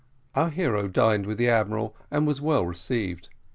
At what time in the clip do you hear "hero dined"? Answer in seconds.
0.49-1.27